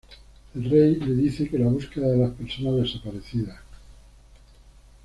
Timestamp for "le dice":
0.95-1.47